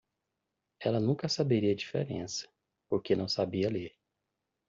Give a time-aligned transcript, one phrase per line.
[0.79, 2.49] Ela nunca saberia a diferença?
[2.89, 3.95] porque não sabia ler.